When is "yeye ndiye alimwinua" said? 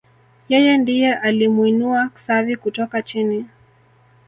0.51-2.09